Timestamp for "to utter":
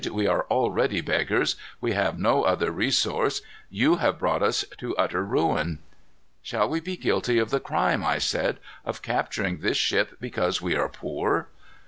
4.79-5.23